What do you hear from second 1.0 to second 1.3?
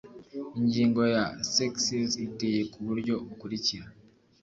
ya